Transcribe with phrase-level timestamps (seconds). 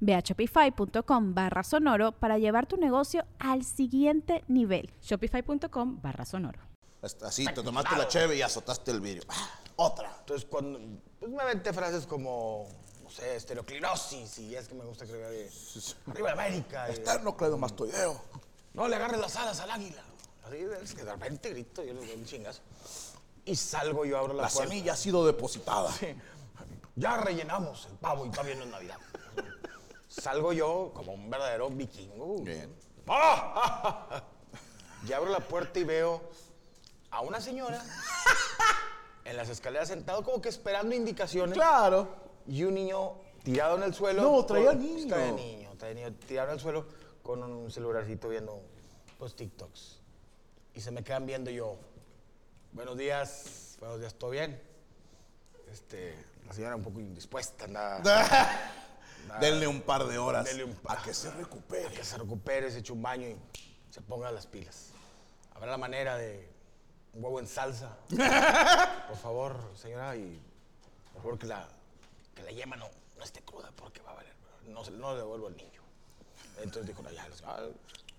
[0.00, 4.90] Ve a shopify.com barra sonoro para llevar tu negocio al siguiente nivel.
[5.02, 6.60] Shopify.com barra sonoro.
[7.22, 9.22] Así, te tomaste la cheve y azotaste el vidrio.
[9.28, 10.10] Ah, Otra.
[10.20, 10.80] Entonces, cuando
[11.20, 12.66] pues, me aventé frases como,
[13.04, 15.50] no sé, estereoclinosis, y es que me gusta escribir de
[16.10, 16.88] arriba América.
[16.88, 18.20] y- Esternocleidomastoideo.
[18.74, 20.02] no le agarres las alas al águila.
[20.44, 22.62] Así, es que de repente grito, yo le doy un chingazo.
[23.44, 24.68] Y salgo, yo abro la, La puerta.
[24.68, 25.90] semilla ha sido depositada.
[26.96, 28.96] Ya rellenamos el pavo y todavía no es Navidad.
[30.20, 32.36] Salgo yo como un verdadero vikingo.
[32.42, 32.74] Bien.
[33.08, 34.22] ¡Ah!
[35.06, 36.20] Y abro la puerta y veo
[37.12, 37.80] a una señora
[39.24, 41.54] en las escaleras sentado como que esperando indicaciones.
[41.54, 42.08] Claro.
[42.48, 43.12] Y un niño
[43.44, 44.22] tirado en el suelo.
[44.22, 45.06] No, traía con- niño.
[45.14, 46.86] Traía niño, traía niño tirado en el suelo
[47.22, 48.60] con un celularcito viendo
[49.18, 50.00] pues TikToks.
[50.74, 51.76] Y se me quedan viendo yo,
[52.72, 54.60] buenos días, buenos días, ¿todo bien?
[55.70, 56.12] Este,
[56.44, 58.74] la señora un poco indispuesta, nada.
[59.40, 60.98] Denle un par de horas un par.
[60.98, 61.94] a que se recupere.
[61.94, 63.36] que se recupere, se eche un baño y
[63.90, 64.90] se ponga las pilas.
[65.54, 66.48] Habrá la manera de
[67.14, 67.96] un huevo en salsa.
[69.08, 70.40] Por favor, señora, y
[71.12, 71.68] por favor que la,
[72.34, 74.32] que la yema no, no esté cruda porque va a valer.
[74.66, 75.82] No, no le devuelvo al niño.
[76.58, 77.26] Entonces dijo, no, ya,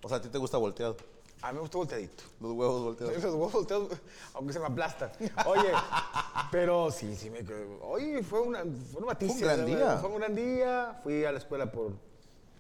[0.02, 0.98] O sea, a ti te gusta volteado.
[1.42, 2.24] a mí me gusta volteadito.
[2.42, 3.14] Los huevos volteados.
[3.24, 3.90] Los huevos volteados,
[4.34, 5.12] aunque se me aplastan.
[5.46, 5.72] Oye,
[6.52, 7.40] pero sí, sí me.
[7.82, 9.78] Hoy fue una, fue una maticia, gran la día.
[9.78, 10.02] verdad.
[10.02, 11.00] Fue un gran día.
[11.04, 11.94] Fui a la escuela por,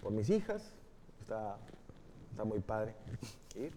[0.01, 0.61] por mis hijas.
[1.21, 1.57] Está,
[2.31, 2.95] está muy padre.
[3.55, 3.73] Ir.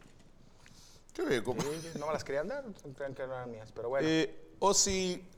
[1.13, 1.45] Qué bien.
[1.45, 2.65] Sí, no me las querían dar,
[2.95, 4.07] creían que no eran mías, pero bueno.
[4.09, 5.29] Eh, o si,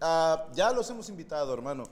[0.00, 1.84] ah, ya los hemos invitado, hermano.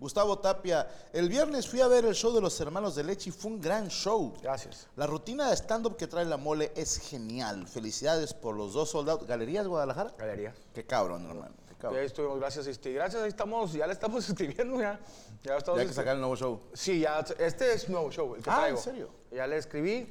[0.00, 3.32] Gustavo Tapia, el viernes fui a ver el show de los hermanos de leche y
[3.32, 4.32] fue un gran show.
[4.42, 4.88] Gracias.
[4.96, 7.68] La rutina de stand-up que trae la mole es genial.
[7.68, 9.26] Felicidades por los dos soldados.
[9.26, 10.14] ¿Galerías Guadalajara?
[10.16, 10.54] Galería.
[10.72, 11.54] Qué cabrón, hermano.
[11.80, 12.04] Cabrón.
[12.04, 15.00] estuvimos, gracias, este, gracias, ahí estamos, ya le estamos escribiendo, ya.
[15.42, 16.60] Ya, estamos, Ya hay que este, sacar el nuevo show.
[16.74, 18.78] Sí, ya, este es nuevo show, el que Ah, ¿en traigo.
[18.78, 19.10] serio?
[19.32, 20.06] Ya le escribí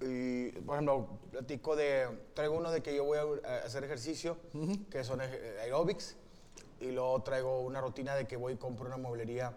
[0.00, 4.36] y, por ejemplo, platico de, traigo uno de que yo voy a hacer ejercicio,
[4.90, 6.16] que son aerobics,
[6.80, 9.56] y luego traigo una rutina de que voy y compro una mueblería,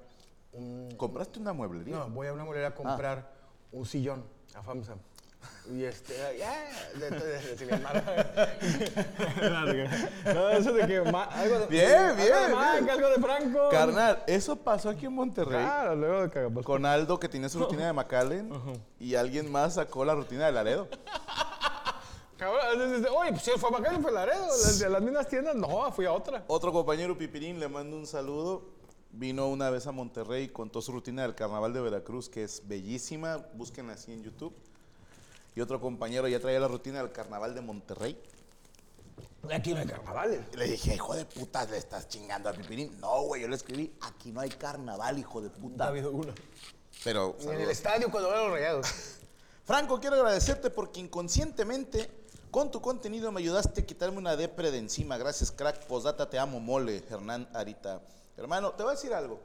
[0.54, 1.98] un, ¿Compraste una mueblería?
[1.98, 3.30] no, voy a una mueblería a comprar
[3.74, 4.24] un sillón
[4.56, 4.96] a FAMSA.
[5.72, 6.66] Y este, ya,
[7.00, 7.78] de, de, de, de, de-
[10.34, 12.90] No, eso de que ma- algo de, Bien, algo de bien, Mac, bien.
[12.90, 13.70] algo de Franco.
[13.70, 15.64] Carnal, eso pasó aquí en Monterrey.
[15.64, 16.66] Claro, luego de cagapos.
[16.66, 18.50] Con Aldo, que tenía su rutina de McAllen.
[19.00, 20.88] Y alguien más sacó la rutina de Laredo.
[22.38, 24.48] Cabrón, Oye, pues si fue a Macario, fue Laredo.
[24.80, 26.44] De las mismas tiendas, no, fui a otra.
[26.48, 28.78] Otro compañero Pipirín le mando un saludo.
[29.12, 32.68] Vino una vez a Monterrey y contó su rutina del carnaval de Veracruz, que es
[32.68, 33.38] bellísima.
[33.54, 34.54] Búsquenla así en YouTube.
[35.60, 38.18] Y otro compañero ya traía la rutina del carnaval de Monterrey.
[39.52, 40.56] Aquí no hay carnavales.
[40.56, 42.98] Le dije, hijo de puta, le estás chingando a Pipirín.
[43.02, 45.76] No, güey, yo le escribí, aquí no hay carnaval, hijo de puta.
[45.76, 46.34] No ha habido uno.
[47.04, 48.88] Pero, Ni en el estadio cuando veo los rayados.
[49.66, 52.10] Franco, quiero agradecerte porque inconscientemente
[52.52, 55.18] con tu contenido me ayudaste a quitarme una depre de encima.
[55.18, 55.88] Gracias, crack.
[55.88, 57.04] Posdata, te amo, mole.
[57.10, 58.02] Hernán Arita.
[58.38, 59.42] Hermano, te voy a decir algo.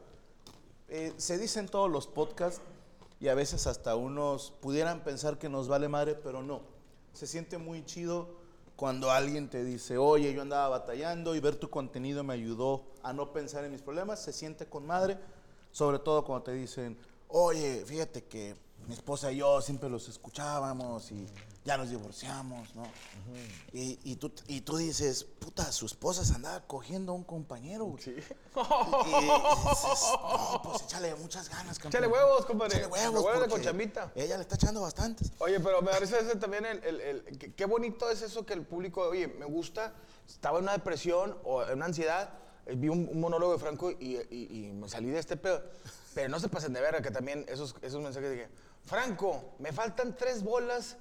[0.87, 2.61] Eh, se dicen todos los podcasts
[3.25, 6.61] y a veces hasta unos pudieran pensar que nos vale madre, pero no.
[7.15, 8.29] Se siente muy chido
[8.77, 13.15] cuando alguien te dice, oye, yo andaba batallando y ver tu contenido me ayudó a
[13.15, 14.23] no pensar en mis problemas.
[14.23, 15.19] Se siente con madre,
[15.73, 16.99] sobre todo cuando te dicen,
[17.29, 18.57] oye, fíjate que
[18.87, 21.27] mi esposa y yo siempre los escuchábamos y
[21.65, 22.83] ya nos divorciamos, ¿no?
[23.73, 27.87] y, y tú, y tú dices, puta, su esposa se andaba cogiendo a un compañero.
[27.87, 28.03] güey".
[28.07, 28.29] Y, dices,
[30.23, 32.05] no, pues échale muchas ganas, campeón.
[32.05, 32.77] Échale huevos, compadre.
[32.79, 34.13] Échale huevos, Recuerda con porque chambita.
[34.15, 35.33] Ella le está echando bastantes.
[35.39, 38.67] Oye, pero me parece ese también el, el- el- qué- bonito es eso que el
[38.67, 39.95] público, oye, me gusta,
[40.29, 42.31] estaba en una depresión o en una ansiedad,
[42.67, 45.63] eh, vi un, un monólogo de Franco y, y- y me salí de este pedo.
[46.15, 48.49] Pero no se pasen de verga, que también esos, esos mensajes de que,
[48.85, 50.97] Franco, me faltan tres bolas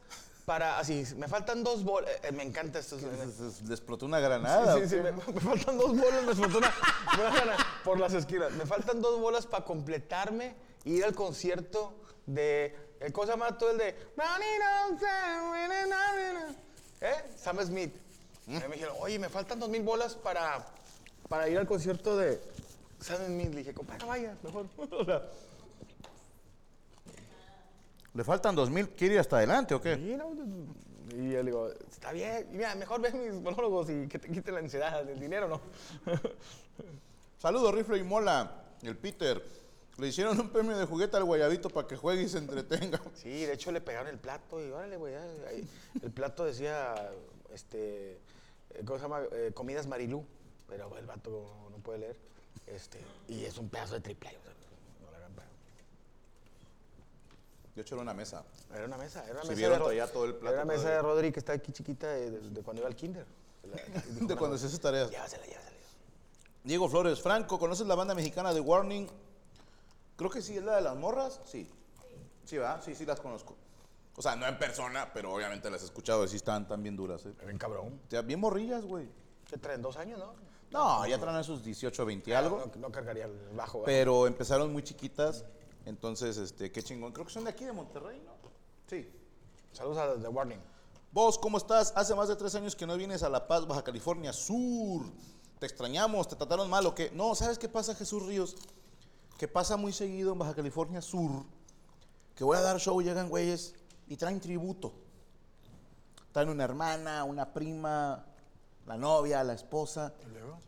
[0.45, 2.11] para, así, me faltan dos bolas.
[2.11, 2.97] eh, eh, me encanta esto.
[2.97, 4.75] Le explotó una granada.
[4.75, 6.73] Sí, sí, ¿o me, faltan dos bolas, me explotó una,
[7.13, 8.51] una gana por las esquinas.
[8.51, 11.93] Me faltan dos bolas para completarme e ir al concierto
[12.25, 12.75] de.
[12.99, 13.95] eh, ¿Cómo se llama todo el de.
[17.01, 17.15] ¿Eh?
[17.37, 17.95] Sam Smith.
[18.45, 18.57] ¿Mm?
[18.57, 20.65] Me dijeron, oye, me faltan dos mil bolas para,
[21.29, 22.41] para ir al concierto de
[22.99, 23.49] Sam Smith.
[23.51, 24.65] Le dije, compadre, vaya, mejor.
[28.13, 28.89] ¿Le faltan dos mil?
[28.89, 29.93] ¿Quiere ir hasta adelante o qué?
[29.93, 30.31] y, no,
[31.15, 34.29] y yo le digo, está bien, y mira, mejor ve mis monólogos y que te
[34.29, 35.61] quite la ansiedad, el dinero, ¿no?
[37.39, 38.63] Saludos, Rifle y Mola.
[38.83, 39.41] El Peter.
[39.97, 42.99] Le hicieron un premio de juguete al guayabito para que juegue y se entretenga.
[43.15, 45.13] Sí, de hecho le pegaron el plato y órale, güey.
[46.01, 47.11] El plato decía,
[47.53, 49.21] este, eh, ¿cómo se llama?
[49.31, 50.25] Eh, comidas Marilú,
[50.67, 52.17] pero el vato no, puede leer.
[52.65, 54.53] Este, y es un pedazo de triple o sea,
[55.03, 55.45] no le hagan pedo.
[57.75, 58.43] De hecho, era una mesa.
[58.73, 61.31] Era una mesa, era una mesa todavía todo el plato Era una mesa de Rodri
[61.31, 63.25] que está aquí chiquita de, de- de cuando iba al kinder.
[64.21, 65.09] De cuando se hace tareas.
[65.09, 65.77] Llévasela, llévasela.
[66.63, 69.07] Diego Flores, Franco, ¿conoces la banda mexicana de Warning?
[70.17, 71.41] Creo que sí, es la de las morras.
[71.45, 71.67] Sí.
[72.45, 73.55] Sí, va, sí, sí las conozco.
[74.15, 77.25] O sea, no en persona, pero obviamente las he escuchado sí están tan bien duras.
[77.25, 77.33] ¿eh?
[77.45, 77.99] Ven cabrón.
[78.05, 79.07] O sea, bien morrillas, güey.
[79.49, 80.33] Que traen dos años, ¿no?
[80.71, 82.71] No, ya traen esos 18, 20 algo.
[82.75, 83.79] No, no cargaría el bajo.
[83.79, 83.85] ¿verdad?
[83.93, 85.45] Pero empezaron muy chiquitas.
[85.85, 87.11] Entonces, este, qué chingón.
[87.11, 88.33] Creo que son de aquí, de Monterrey, ¿no?
[88.87, 89.09] Sí.
[89.71, 90.61] Saludos a The Warning.
[91.11, 91.93] Vos, ¿cómo estás?
[91.95, 95.05] Hace más de tres años que no vienes a La Paz, Baja California Sur.
[95.59, 97.11] Te extrañamos, te trataron mal o qué.
[97.11, 98.55] No, ¿sabes qué pasa, Jesús Ríos?
[99.37, 101.45] Que pasa muy seguido en Baja California Sur.
[102.35, 103.75] Que voy a dar show, llegan güeyes
[104.07, 104.93] y traen tributo.
[106.31, 108.25] Traen una hermana, una prima,
[108.87, 110.13] la novia, la esposa.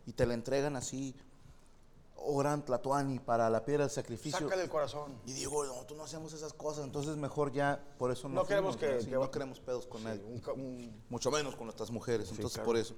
[0.06, 1.16] Y te la entregan así.
[2.28, 4.40] O gran Tlatuani para la piedra del sacrificio.
[4.40, 5.20] Sácale el corazón.
[5.26, 8.46] Y digo, no, tú no hacemos esas cosas, entonces mejor ya, por eso no, No
[8.48, 9.02] queremos fuimos, que- ¿no?
[9.02, 12.30] Sí, que- no queremos pedos con nadie, Un ca- un- mucho menos con nuestras mujeres,
[12.32, 12.66] entonces claro.
[12.66, 12.96] por eso.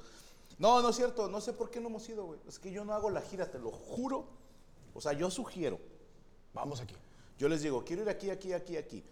[0.58, 2.40] No, no es cierto, no sé por qué no hemos ido, güey.
[2.48, 4.26] Es que yo no hago la gira, te lo juro.
[4.94, 5.78] O sea, yo sugiero,
[6.54, 6.96] Vamos aquí.
[7.38, 9.04] yo les digo, quiero ir aquí, aquí, aquí, aquí.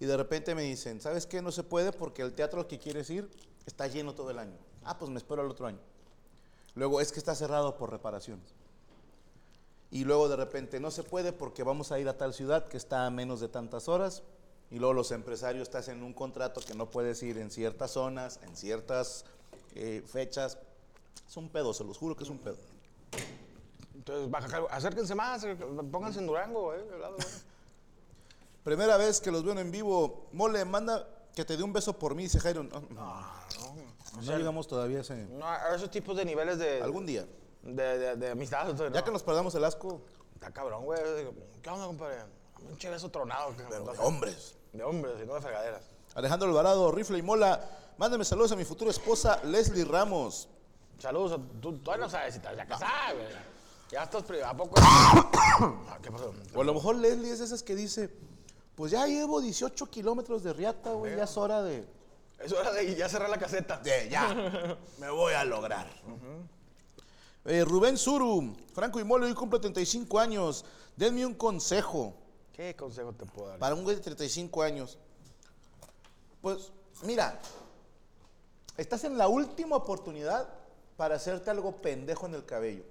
[0.00, 1.42] Y de repente me dicen, ¿sabes qué?
[1.42, 3.28] No se puede porque el teatro al que quieres ir
[3.66, 4.56] está lleno todo el año.
[4.84, 5.80] Ah, pues me espero al otro año.
[6.74, 8.54] Luego, es que está cerrado por reparaciones.
[9.94, 12.76] Y luego de repente no se puede porque vamos a ir a tal ciudad que
[12.76, 14.24] está a menos de tantas horas.
[14.72, 18.40] Y luego los empresarios te hacen un contrato que no puedes ir en ciertas zonas,
[18.42, 19.24] en ciertas
[19.76, 20.58] eh, fechas.
[21.28, 22.56] Es un pedo, se los juro que es un pedo.
[23.94, 25.46] Entonces, baja acérquense más,
[25.92, 26.84] pónganse en Durango, eh.
[27.00, 27.24] lado, eh.
[28.64, 30.26] Primera vez que los veo en vivo.
[30.32, 31.06] Mole, manda
[31.36, 32.64] que te dé un beso por mí, dice Jairo.
[32.64, 35.14] No, no, no llegamos todavía a ese...
[35.26, 36.82] No, a esos tipos de niveles de.
[36.82, 37.24] Algún día.
[37.64, 38.66] De, de, de amistad.
[38.76, 39.04] Ya no.
[39.04, 40.00] que nos perdamos el asco,
[40.34, 41.00] Está cabrón, güey.
[41.62, 42.16] ¿Qué onda, compadre?
[42.60, 43.56] Un beso tronado.
[43.56, 44.54] que- pero de hombres.
[44.72, 45.82] De hombres, y no de fregaderas.
[46.14, 47.60] Alejandro Alvarado, Rifle y Mola.
[47.96, 50.48] Mándame saludos a mi futura esposa, Leslie Ramos.
[50.98, 51.32] Saludos.
[51.40, 53.26] a- Tú todavía no sabes si te vas a casar, güey.
[53.90, 54.22] Ya estás.
[54.24, 54.74] pri- ¿A poco?
[54.80, 56.34] Ah, ¿Qué pasó?
[56.54, 58.10] O a lo mejor Leslie es esas que dice,
[58.74, 61.86] pues ya llevo 18 kilómetros de riata, güey, ya es hora de...
[62.40, 63.78] Es hora de ya cerrar la caseta.
[63.78, 65.86] De ya, me voy a lograr.
[67.46, 70.64] Eh, Rubén Suru, Franco y Mole, hoy cumple 35 años.
[70.96, 72.14] Denme un consejo
[72.54, 73.58] ¿Qué consejo te puedo dar?
[73.58, 74.96] para un güey de 35 años.
[76.40, 77.38] Pues, mira,
[78.76, 80.48] estás en la última oportunidad
[80.96, 82.84] para hacerte algo pendejo en el cabello.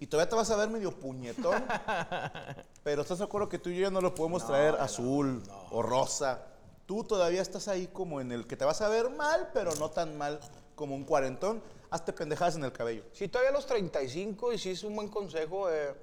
[0.00, 1.64] Y todavía te vas a ver medio puñetón.
[2.82, 5.80] pero estás de acuerdo que tú y yo ya no lo podemos traer azul o
[5.80, 6.46] rosa.
[6.86, 9.90] Tú todavía estás ahí como en el que te vas a ver mal, pero no
[9.90, 10.40] tan mal
[10.74, 11.62] como un cuarentón.
[11.94, 13.04] Hazte pendejadas en el cabello.
[13.12, 15.94] Si todavía a los 35 y si es un buen consejo, eh,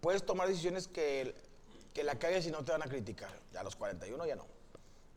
[0.00, 1.32] puedes tomar decisiones que,
[1.94, 3.30] que la cagues y no te van a criticar.
[3.52, 4.44] Ya a los 41 ya no.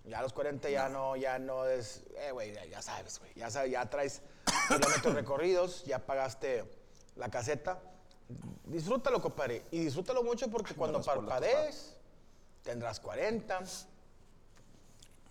[0.06, 3.32] Ya a los 40 ya no, ya no es, eh, güey, ya, ya sabes, güey.
[3.34, 4.22] Ya, sabes, ya traes
[4.68, 6.66] kilómetros recorridos, ya pagaste
[7.16, 7.80] la caseta.
[8.66, 9.66] Disfrútalo, compadre.
[9.72, 11.96] Y disfrútalo mucho porque cuando parpadees,
[12.62, 13.60] tendrás 40.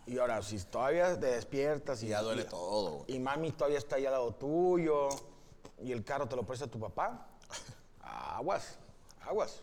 [0.07, 4.07] Y ahora, si todavía te despiertas y ya duele todo, y mami todavía está ahí
[4.07, 5.09] al lado tuyo
[5.83, 7.29] y el carro te lo presta tu papá.
[8.01, 8.79] Aguas,
[9.21, 9.63] aguas.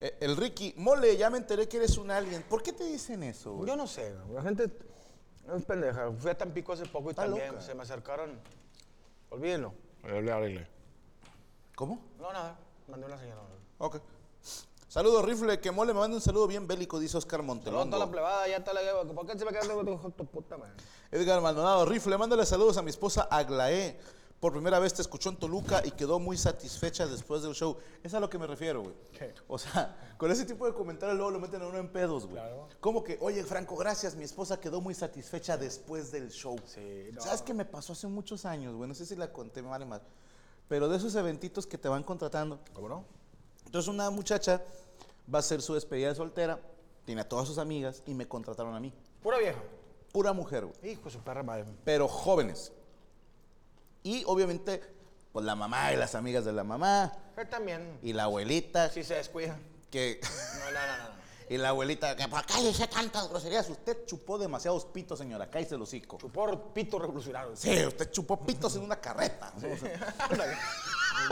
[0.00, 2.42] Eh, El Ricky, mole, ya me enteré que eres un alien.
[2.42, 3.54] ¿Por qué te dicen eso?
[3.54, 3.68] güey?
[3.68, 4.70] Yo no sé, la gente
[5.46, 6.10] No es pendeja.
[6.18, 7.60] Fui a Tampico hace poco y Está también loca.
[7.60, 8.38] se me acercaron.
[9.30, 9.72] Olvídenlo.
[10.04, 10.66] Le hablé, háblele.
[11.74, 12.00] ¿Cómo?
[12.18, 12.58] No, nada.
[12.88, 13.40] Mandé una señora.
[13.78, 13.96] Ok.
[14.88, 15.60] Saludos, Rifle.
[15.60, 17.86] Que mole, me manda un saludo bien bélico, dice Oscar Montelongo.
[17.90, 20.74] toda la plebada, ya está la ¿Por qué se me quedan con tu puta madre?
[21.10, 23.98] Edgar Maldonado, Rifle, mándale saludos a mi esposa Aglaé.
[24.44, 27.78] Por primera vez te escuchó en Toluca y quedó muy satisfecha después del show.
[28.02, 28.94] Es a lo que me refiero, güey.
[29.48, 32.36] O sea, con ese tipo de comentarios luego lo meten a uno en pedos, güey.
[32.36, 32.68] Claro.
[32.78, 36.60] Como que, oye, Franco, gracias, mi esposa quedó muy satisfecha después del show.
[36.66, 37.22] Sí, no.
[37.22, 38.86] ¿Sabes qué me pasó hace muchos años, güey?
[38.86, 40.02] No sé si la conté, me vale más.
[40.68, 42.60] Pero de esos eventitos que te van contratando.
[42.74, 43.06] ¿Cómo no?
[43.64, 44.62] Entonces una muchacha
[45.32, 46.60] va a hacer su despedida de soltera,
[47.06, 48.92] tiene a todas sus amigas y me contrataron a mí.
[49.22, 49.62] Pura vieja.
[50.12, 50.92] Pura mujer, güey.
[50.92, 51.64] Hijo de su perra madre.
[51.82, 52.70] pero jóvenes.
[54.04, 54.80] Y obviamente,
[55.32, 57.98] pues la mamá y las amigas de la mamá Él también.
[58.02, 59.58] y la abuelita Si se descuida.
[59.90, 61.14] que No, no, no, no.
[61.48, 65.82] y la abuelita que para cállese tantas groserías, usted chupó demasiados pitos, señora, cállese el
[65.82, 66.18] hocico.
[66.18, 67.56] Chupor pito revolucionario.
[67.56, 69.52] Sí, usted chupó pitos en una carreta.
[69.56, 70.54] O sea, Ándale.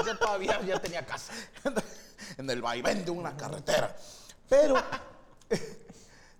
[0.04, 1.32] Yo todavía ya tenía casa.
[2.38, 3.94] en el vaivén de una carretera.
[4.48, 4.74] Pero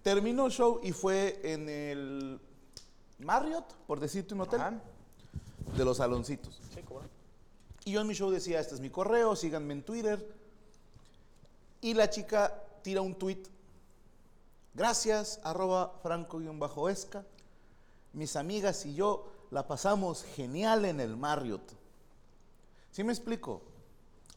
[0.02, 2.40] terminó el show y fue en el
[3.18, 4.74] Marriott, por decirte un hotel, Ajá.
[5.76, 6.60] De los saloncitos.
[6.74, 7.08] Sí, cómo no.
[7.84, 10.34] Y yo en mi show decía, este es mi correo, síganme en Twitter.
[11.80, 13.42] Y la chica tira un tweet.
[14.74, 17.24] Gracias, arroba franco-esca.
[18.12, 21.72] Mis amigas y yo la pasamos genial en el Marriott.
[22.90, 23.62] ¿Sí me explico?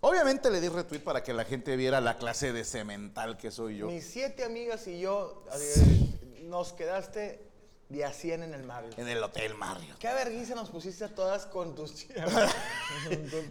[0.01, 3.77] Obviamente le di retweet para que la gente viera la clase de cemental que soy
[3.77, 3.87] yo.
[3.87, 7.44] Mis siete amigas y yo eh, nos quedaste
[7.89, 8.83] de a 100 en el mar.
[8.97, 9.97] En el Hotel Marriott.
[9.99, 12.31] ¿Qué vergüenza nos pusiste a todas con tus chicas?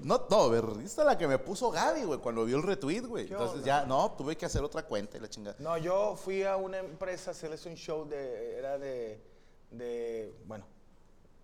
[0.02, 3.02] No, no, ver, esta es la que me puso Gaby, güey, cuando vio el retweet,
[3.02, 3.26] güey.
[3.26, 3.66] ¿Qué Entonces onda?
[3.66, 5.56] ya, no, tuve que hacer otra cuenta y la chingada.
[5.60, 8.58] No, yo fui a una empresa a hacerles un show de.
[8.58, 9.22] Era de.
[9.70, 10.66] de bueno,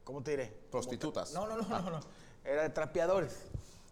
[0.05, 0.47] ¿cómo te diré?
[0.71, 1.33] Prostitutas.
[1.33, 2.01] No, no, no, no, no.
[2.45, 3.37] Era de trapeadores.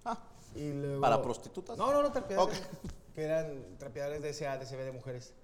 [0.04, 0.18] Ah,
[0.56, 1.78] Y luego- ¿Para prostitutas?
[1.78, 2.60] No, no, no, trapeadores.
[3.14, 5.34] Que eran trapeadores de SA, de CB de mujeres.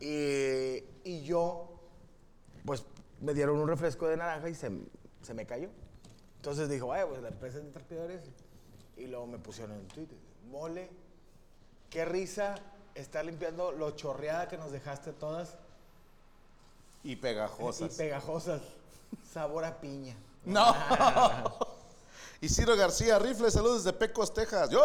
[0.00, 1.71] Y, y yo,
[2.64, 2.84] pues
[3.20, 4.70] me dieron un refresco de naranja y se,
[5.22, 5.68] se me cayó.
[6.36, 8.22] Entonces dijo, vaya, pues la empresa es de trapeadores.
[8.96, 10.18] Y luego me pusieron en Twitter,
[10.50, 10.90] mole,
[11.90, 12.56] qué risa
[12.94, 15.54] estar limpiando lo chorreada que nos dejaste todas
[17.04, 17.94] y pegajosas.
[17.94, 18.60] y pegajosas.
[19.32, 20.14] Sabor a piña.
[20.44, 20.74] No.
[22.40, 24.68] Isidro García, rifle, saludos desde Pecos, Texas.
[24.70, 24.80] Yo-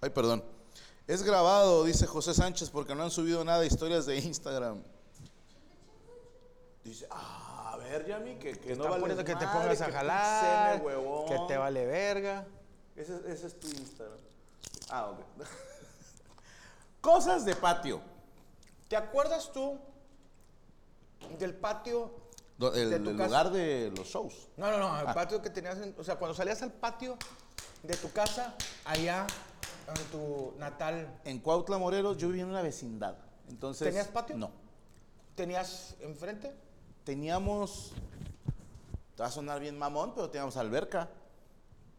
[0.00, 0.42] Ay, perdón.
[1.06, 4.82] Es grabado, dice José Sánchez, porque no han subido nada de historias de Instagram.
[6.82, 11.38] Dice, ah, a ver, Yami, que, que no vale que te pongas a jalar, que
[11.48, 12.46] te vale verga.
[12.96, 14.18] Ese, ese es tu Instagram.
[14.90, 15.20] Ah, ok.
[17.00, 18.00] Cosas de patio.
[18.88, 19.78] ¿Te acuerdas tú
[21.38, 22.12] del patio?
[22.58, 23.26] Do- El, de tu el casa?
[23.28, 24.48] lugar de los shows.
[24.56, 27.16] No, no, no, el patio que tenías, en- o sea, cuando salías al patio
[27.82, 29.26] de tu casa, allá
[30.10, 33.16] tu natal, En Cuautla, Morelos, yo vivía en una vecindad.
[33.48, 34.36] Entonces, ¿Tenías patio?
[34.36, 34.50] No.
[35.36, 36.52] ¿tenías enfrente?
[37.04, 37.92] Teníamos,
[39.14, 41.08] te va a sonar bien mamón, pero teníamos alberca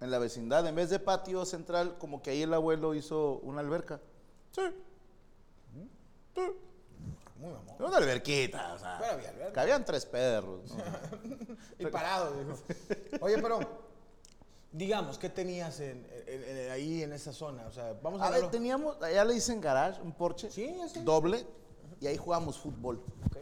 [0.02, 0.68] en la vecindad.
[0.68, 4.02] En vez de patio central, como que ahí el abuelo hizo una alberca.
[4.52, 4.64] Sí.
[6.36, 6.42] Sí.
[7.40, 7.76] Muy mamón.
[7.80, 8.98] Una alberquita, o sea.
[9.00, 9.54] Pero había alberca.
[9.54, 10.72] Cabían tres perros.
[10.72, 10.84] ¿no?
[11.80, 12.58] Y parado, dijo.
[13.22, 13.60] Oye, pero,
[14.72, 17.66] digamos, ¿qué tenías en- en- en- ahí en esa zona?
[17.68, 20.50] O sea, vamos a, A ver, teníamos, allá le dicen garage, un porche.
[20.52, 21.02] Sí, eso.
[21.02, 21.46] Doble.
[22.02, 23.02] Y ahí jugábamos fútbol.
[23.26, 23.38] Ok,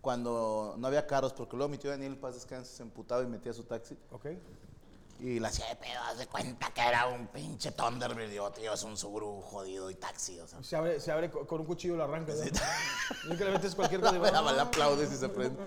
[0.00, 3.52] Cuando no había carros, porque luego mi tío Daniel Paz Descanse se emputaba y metía
[3.52, 3.96] su taxi.
[4.10, 4.26] ok.
[5.20, 8.30] Y la hacía de pedo, haz de cuenta que era un pinche Thunderbird.
[8.30, 10.62] Yo, tío, es un Subaru jodido y taxi, o sea.
[10.62, 12.32] Se abre, se abre co- con un cuchillo lo arranca.
[12.32, 12.40] ¿no?
[13.34, 14.16] Y que le metes cualquier cosa.
[14.16, 15.60] va- más le aplaudes y se prende.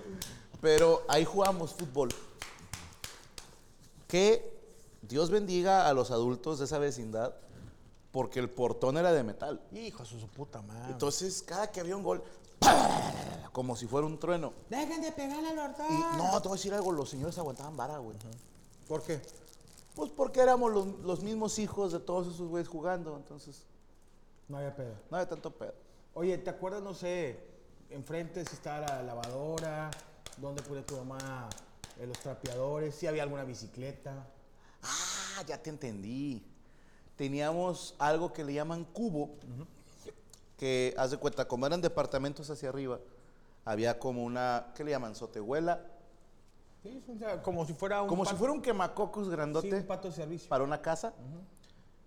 [0.62, 2.08] Pero ahí jugamos fútbol.
[4.08, 4.51] Que
[5.02, 7.34] Dios bendiga a los adultos de esa vecindad,
[8.12, 9.60] porque el portón era de metal.
[9.72, 10.92] Hijo de su puta madre.
[10.92, 12.22] Entonces, cada que había un gol,
[13.52, 14.52] como si fuera un trueno.
[14.70, 15.86] Dejen de pegarle al hortón.
[15.90, 18.16] Y no, te voy a decir algo, los señores aguantaban vara, güey.
[18.88, 19.20] ¿Por qué?
[19.94, 23.64] Pues porque éramos los, los mismos hijos de todos esos güeyes jugando, entonces
[24.48, 24.94] No había pedo.
[25.10, 25.74] no había tanto pedo.
[26.14, 27.38] Oye, ¿te acuerdas, no sé,
[27.90, 29.90] enfrente si estaba la lavadora,
[30.38, 31.48] dónde ponía tu mamá
[31.98, 34.26] eh, los trapeadores, si había alguna bicicleta?
[35.42, 36.44] Ah, ya te entendí.
[37.16, 39.30] Teníamos algo que le llaman cubo,
[40.56, 43.00] que, haz de cuenta, como eran departamentos hacia arriba,
[43.64, 45.14] había como una, ¿qué le llaman?
[45.14, 45.84] Sotehuela,
[46.82, 49.86] Sí, o sea, como si fuera un como si fuera un quemacocos sí, grandote un
[49.86, 50.48] pato de servicio.
[50.48, 51.14] para una casa,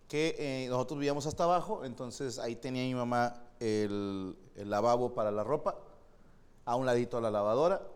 [0.10, 5.32] que eh, nosotros vivíamos hasta abajo, entonces ahí tenía mi mamá el, el lavabo para
[5.32, 5.78] la ropa,
[6.66, 7.88] a un ladito la lavadora,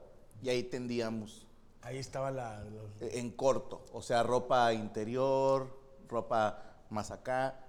[0.42, 1.49] y ahí tendíamos
[1.82, 2.62] Ahí estaba la.
[2.64, 7.60] los- eh, en corto, o sea, ropa interior, ropa más acá.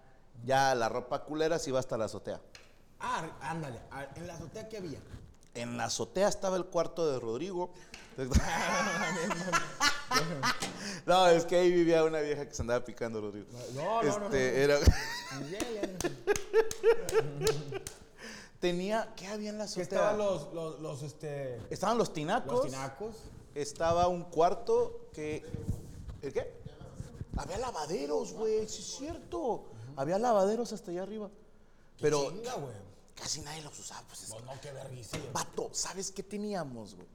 [0.45, 2.41] Ya la ropa culera sí va hasta la azotea.
[2.99, 3.81] Ah, ándale.
[3.91, 4.99] ah, En la azotea que había.
[5.55, 7.73] En la azotea estaba el cuarto de Rodrigo.
[11.07, 13.47] no, es que ahí vivía una vieja que se andaba picando, Rodrigo.
[13.75, 14.79] No, no, no, no, Este, era...
[18.61, 19.13] Tenía...
[19.17, 19.83] ¿Qué había en la azotea?
[19.85, 21.59] estaban los, los, los, este.
[21.71, 22.53] Estaban los tinacos.
[22.53, 23.17] Los tinacos.
[23.55, 25.43] Estaba un cuarto que...
[26.23, 26.61] ¿El qué?
[27.37, 29.65] Había lavaderos, güey, sí es cierto.
[29.97, 31.31] Había lavaderos hasta allá arriba.
[32.01, 32.75] Pero Chinga, güey.
[33.15, 34.03] casi nadie los usaba.
[34.09, 35.19] Pues es Pues no, qué vergüenza.
[35.33, 37.09] Vato, ¿sabes qué teníamos, güey?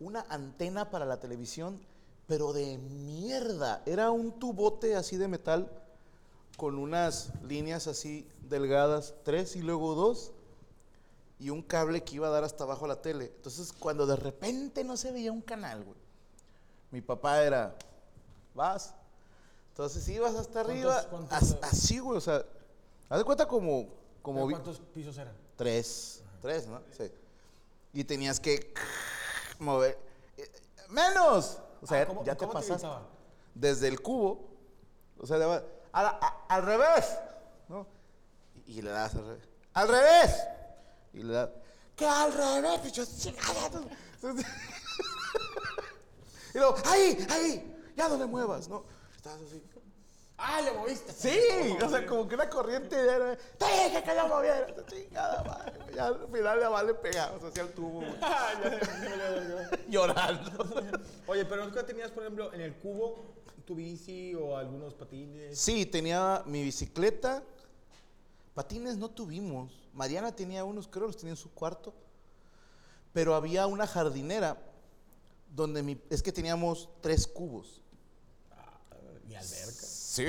[0.00, 1.80] Una antena para la televisión,
[2.26, 3.82] pero de mierda.
[3.86, 5.70] Era un tubote así de metal
[6.56, 10.32] con unas líneas así delgadas, tres y luego dos,
[11.38, 13.32] y un cable que iba a dar hasta abajo a la tele.
[13.36, 15.96] Entonces, cuando de repente no se veía un canal, güey,
[16.90, 17.74] mi papá era,
[18.54, 18.94] vas.
[19.70, 21.58] Entonces ibas hasta arriba, cuántos, as- eh?
[21.62, 22.44] así, güey, o sea,
[23.08, 23.88] haz de cuenta como,
[24.22, 25.34] como ¿Cuántos pisos eran?
[25.56, 26.22] Tres.
[26.40, 26.80] Tres, ¿no?
[26.96, 27.10] Sí.
[27.92, 28.72] Y tenías que
[29.58, 29.98] mover.
[30.36, 30.50] eh,
[30.90, 31.58] ¡Menos!
[31.82, 32.72] O sea, Ah, ¿cómo- ya te te pasaste.
[32.74, 33.02] gritaban?
[33.54, 34.48] Desde el cubo.
[35.18, 37.18] O sea, a la- a- al revés.
[37.68, 37.86] ¿no?
[38.66, 39.48] Y, y le das al revés.
[39.72, 40.36] ¡Al revés!
[41.14, 41.50] Y le das.
[41.96, 42.80] ¿Qué al revés?
[42.80, 43.88] Picho, chingada, tú.
[46.54, 47.26] y luego, ¡ahí!
[47.30, 47.92] ¡ahí!
[47.96, 48.84] Ya no le muevas, ¿no?
[49.16, 49.62] Estás así.
[50.36, 51.12] ¡Ah, le moviste!
[51.12, 51.38] Sí,
[51.80, 53.36] o sea, como que una corriente de.
[53.36, 55.72] Te dije que no moviera chingada madre.
[55.94, 58.02] Ya al final le vale pegados hacia el tubo.
[58.20, 59.88] Ah, ya, ya, ya, ya.
[59.88, 60.66] Llorando.
[61.28, 63.24] Oye, pero nunca tenías, por ejemplo, en el cubo
[63.64, 65.56] tu bici o algunos patines.
[65.58, 67.44] Sí, tenía mi bicicleta.
[68.54, 69.83] Patines no tuvimos.
[69.94, 71.94] Mariana tenía unos, creo los tenía en su cuarto.
[73.12, 74.60] Pero había una jardinera
[75.54, 77.80] donde mi, es que teníamos tres cubos.
[79.28, 79.86] Y alberca.
[79.86, 80.26] Sí.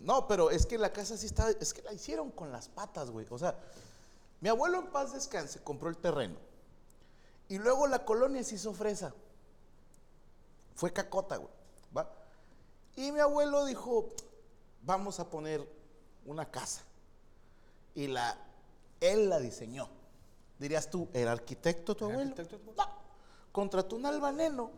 [0.00, 3.10] No, pero es que la casa sí estaba, es que la hicieron con las patas,
[3.10, 3.26] güey.
[3.30, 3.56] O sea,
[4.40, 6.36] mi abuelo en paz descanse compró el terreno.
[7.48, 9.14] Y luego la colonia se hizo fresa.
[10.74, 11.52] Fue cacota, güey.
[11.96, 12.10] ¿va?
[12.96, 14.12] Y mi abuelo dijo,
[14.82, 15.66] vamos a poner
[16.26, 16.82] una casa.
[17.94, 18.36] Y la,
[19.12, 19.88] él la diseñó.
[20.58, 22.30] Dirías tú, ¿era arquitecto tu ¿Era abuelo?
[22.30, 22.72] arquitecto tu?
[22.72, 22.88] No.
[23.52, 24.70] Contrató un albaneno.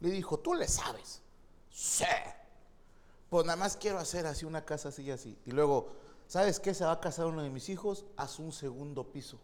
[0.00, 1.22] Le dijo, tú le sabes.
[1.70, 2.04] Sí.
[3.28, 5.38] Pues nada más quiero hacer así una casa así y así.
[5.44, 5.88] Y luego,
[6.26, 6.74] ¿sabes qué?
[6.74, 9.38] Se va a casar uno de mis hijos, haz un segundo piso.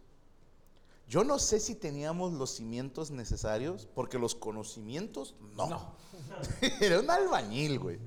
[1.08, 5.94] Yo no sé si teníamos los cimientos necesarios, porque los conocimientos no.
[6.80, 7.98] Era un albañil, güey.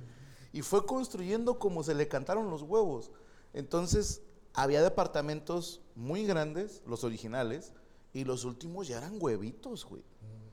[0.54, 3.12] Y fue construyendo como se le cantaron los huevos.
[3.54, 4.22] Entonces,
[4.56, 7.74] había departamentos muy grandes, los originales,
[8.14, 10.04] y los últimos ya eran huevitos, güey.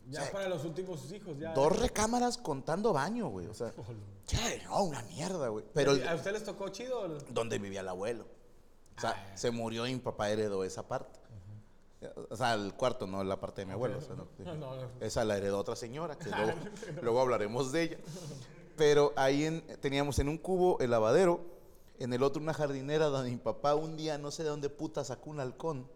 [0.08, 1.52] Ya O sea, para los últimos sus hijos, ya.
[1.54, 3.46] Dos recámaras contando baño, güey.
[3.46, 3.72] O sea,
[4.26, 5.64] che, no, una mierda, güey.
[5.72, 7.00] Pero ¿A usted les tocó chido?
[7.02, 8.26] o- donde vivía el abuelo.
[8.96, 9.36] O sea, Ah.
[9.36, 11.20] se murió y mi papá heredó esa parte.
[12.30, 13.98] O sea, el cuarto, no la parte de mi abuelo.
[13.98, 14.26] o sea, no.
[14.44, 14.88] No, no, no.
[15.00, 16.52] Esa la heredó otra señora, que luego,
[17.00, 17.98] luego hablaremos de ella.
[18.76, 21.40] Pero ahí en- teníamos en un cubo el lavadero,
[22.02, 25.04] en el otro una jardinera donde mi papá un día, no sé de dónde puta,
[25.04, 25.86] sacó un halcón.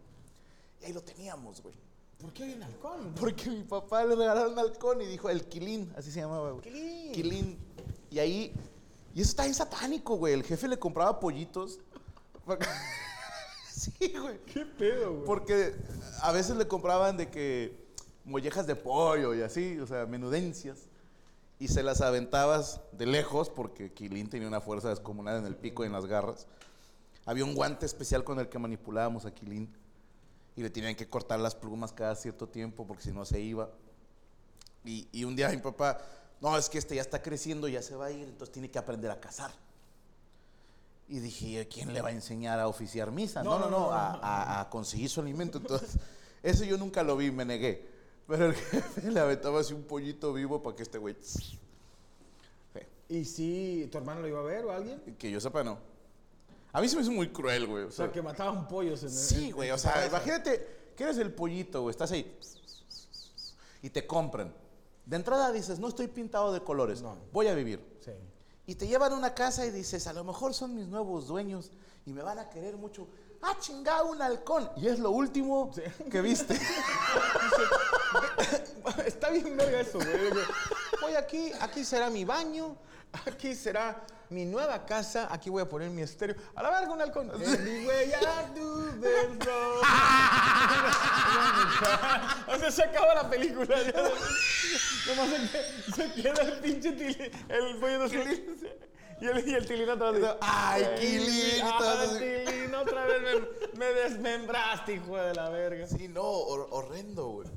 [0.80, 1.74] Y ahí lo teníamos, güey.
[2.18, 3.14] ¿Por qué hay un halcón?
[3.18, 6.62] Porque mi papá le regalaron un halcón y dijo, el Quilín, así se llamaba, güey.
[6.62, 7.12] Quilín.
[7.12, 7.58] Quilín.
[8.10, 8.52] Y ahí,
[9.14, 10.34] y eso está bien satánico, güey.
[10.34, 11.80] El jefe le compraba pollitos.
[13.70, 14.38] sí, güey.
[14.46, 15.24] ¿Qué pedo, güey?
[15.24, 15.74] Porque
[16.22, 17.76] a veces le compraban de que
[18.24, 20.88] mollejas de pollo y así, o sea, menudencias.
[21.58, 25.84] Y se las aventabas de lejos porque Quilín tenía una fuerza descomunal en el pico
[25.84, 26.46] y en las garras.
[27.24, 29.74] Había un guante especial con el que manipulábamos a Quilín.
[30.54, 33.70] Y le tenían que cortar las plumas cada cierto tiempo porque si no se iba.
[34.84, 35.98] Y, y un día mi papá,
[36.40, 38.78] no, es que este ya está creciendo, ya se va a ir, entonces tiene que
[38.78, 39.50] aprender a cazar.
[41.08, 43.42] Y dije, ¿a quién le va a enseñar a oficiar misa?
[43.42, 45.58] No, no, no, a, a- a conseguir su alimento.
[45.58, 45.98] Entonces,
[46.42, 47.88] eso yo nunca lo vi, me negué.
[48.28, 51.16] Pero el jefe le aventaba así un pollito vivo para que este güey...
[51.20, 51.58] Sí,
[53.08, 55.00] ¿Y si tu hermano lo iba a ver o alguien?
[55.16, 55.78] Que yo sepa, no.
[56.72, 57.84] A mí se me hizo muy cruel, güey.
[57.84, 61.04] O O sea, sea, que mataban pollos en Sí, en- güey, o sea, imagínate que
[61.04, 62.36] eres el pollito, güey, estás ahí
[63.80, 64.52] y te compran.
[65.04, 67.16] De entrada dices, no estoy pintado de colores, No.
[67.32, 67.78] voy a vivir.
[68.04, 68.10] Sí.
[68.66, 71.70] Y te llevan a una casa y dices, a lo mejor son mis nuevos dueños
[72.06, 73.06] y me van a querer mucho.
[73.40, 74.68] Ah, chingado, un halcón.
[74.76, 75.70] Y es lo último
[76.10, 76.58] que viste.
[79.06, 80.08] Está bien verga eso, güey.
[81.04, 82.76] Hoy aquí, aquí será mi baño,
[83.26, 86.34] aquí será mi nueva casa, aquí voy a poner mi estéreo.
[86.56, 87.30] A la verga, un halcón.
[87.30, 89.80] Anywhere I do, there's no-
[92.48, 93.82] O sea, se acaba la película.
[93.82, 94.02] ya.
[95.06, 98.56] Nomás se, se queda el pinche tili, el pollo de tilín.
[99.20, 100.28] Y el, y el tilín atrás de...
[100.42, 100.82] Ay,
[101.62, 105.86] Ah, entonces- tilín, otra vez me, me desmembraste, hijo de la verga.
[105.86, 107.48] Sí, no, hor- horrendo, güey.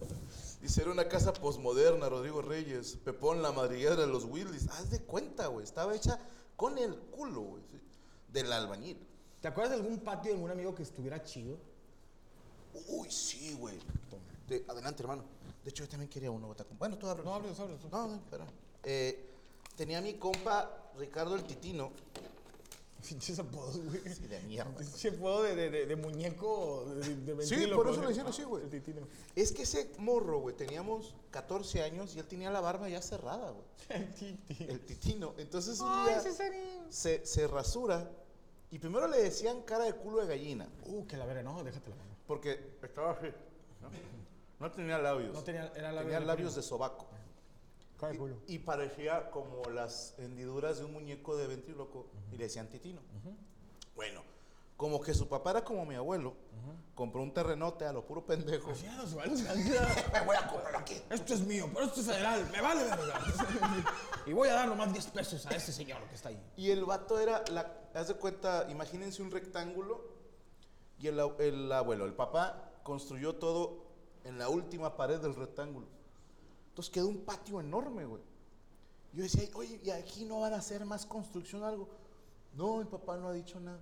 [0.62, 2.98] Dice, era una casa posmoderna, Rodrigo Reyes.
[3.04, 4.68] Pepón, la madriguera de los Willis.
[4.70, 5.64] Haz de cuenta, güey.
[5.64, 6.20] Estaba hecha
[6.58, 7.64] con el culo, güey.
[7.72, 7.80] sí,
[8.32, 8.98] Del albañil.
[9.42, 11.58] ¿Te acuerdas de algún patio de algún amigo que estuviera chido?
[12.90, 13.80] Uy, sí, güey.
[14.48, 15.24] De- adelante, hermano.
[15.64, 16.48] De hecho, yo también quería uno.
[16.48, 16.58] güey.
[16.78, 17.26] Bueno, tú hablas.
[17.26, 17.80] No, hables, hables.
[17.90, 18.46] No, no, espera.
[18.84, 19.30] Eh,
[19.78, 21.92] tenía mi compa Ricardo el Titino.
[23.08, 24.02] Pinches apodos, güey.
[24.14, 24.76] Sí, de mierda.
[24.78, 28.44] Pinche apodo de, de, de, de muñeco de, de Sí, por eso le decían así,
[28.44, 28.64] güey.
[28.64, 29.08] El titino.
[29.36, 33.52] Es que ese morro, güey, teníamos 14 años y él tenía la barba ya cerrada,
[33.52, 33.66] güey.
[33.90, 34.64] El titi.
[34.66, 35.34] El titino.
[35.38, 36.34] Entonces un Ay, día
[36.90, 38.12] se, se rasura
[38.72, 40.70] y primero le decían cara de culo de gallina.
[40.86, 42.10] Uh, que la verga, no, déjate la mano.
[42.28, 43.28] Porque estaba así.
[43.82, 43.90] ¿no?
[44.60, 45.34] No tenía labios.
[45.34, 47.08] No tenía- era labios Tenía de labios de sobaco.
[48.00, 48.38] Cae culo.
[48.48, 53.02] Y, y parecía como las hendiduras de un muñeco de ventríloco y le decían titino.
[53.96, 54.24] Bueno,
[54.80, 56.34] como que su papá era como mi abuelo,
[56.96, 58.72] compró un terrenote a lo puro pendejo.
[58.76, 60.96] Ya nos vale, Me voy a comprar aquí.
[61.10, 63.20] Esto es mío, pero esto es federal, me vale verga.
[64.26, 66.42] y voy a dar nomás 10 pesos a ese señor que está ahí.
[66.56, 70.02] Y el vato era, la, haz de cuenta, imagínense un rectángulo
[70.98, 73.84] y el, el abuelo, el papá, construyó todo
[74.24, 75.88] en la última pared del rectángulo.
[76.80, 78.22] Entonces quedó un patio enorme, güey.
[79.12, 81.90] Yo decía, oye, ¿y aquí no van a hacer más construcción o algo?
[82.56, 83.82] No, el papá no ha dicho nada.